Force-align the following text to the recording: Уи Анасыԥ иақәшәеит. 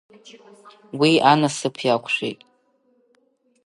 Уи 0.99 1.11
Анасыԥ 1.31 1.75
иақәшәеит. 1.81 2.39